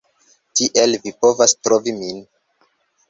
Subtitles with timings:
[0.59, 2.27] Tiel vi povas trovi min